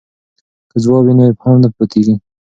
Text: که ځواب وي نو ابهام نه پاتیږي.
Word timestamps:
که 0.69 0.77
ځواب 0.83 1.03
وي 1.05 1.13
نو 1.17 1.23
ابهام 1.31 1.57
نه 1.63 1.69
پاتیږي. 1.75 2.15